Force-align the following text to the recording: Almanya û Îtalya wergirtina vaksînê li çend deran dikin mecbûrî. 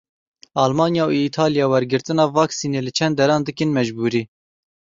Almanya 0.63 1.03
û 1.11 1.13
Îtalya 1.27 1.65
wergirtina 1.73 2.25
vaksînê 2.37 2.81
li 2.85 2.91
çend 2.97 3.15
deran 3.19 3.41
dikin 3.47 3.69
mecbûrî. 3.77 4.23